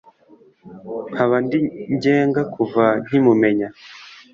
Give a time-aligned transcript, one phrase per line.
[1.11, 1.59] nkaba ndi
[1.95, 3.67] ngenga kuva nkikumenya.